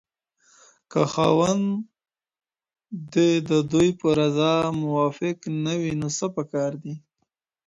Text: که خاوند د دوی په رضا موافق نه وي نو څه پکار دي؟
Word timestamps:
که 0.91 1.01
خاوند 1.13 1.65
د 3.49 3.51
دوی 3.71 3.89
په 3.99 4.07
رضا 4.19 4.53
موافق 4.83 5.37
نه 5.65 5.73
وي 5.81 5.93
نو 5.99 6.07
څه 6.17 6.27
پکار 6.35 6.71
دي؟ 6.83 6.95